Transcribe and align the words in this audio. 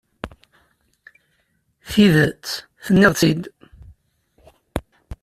Tidet, 1.89 2.43
tenniḍ-tt-id. 2.83 3.43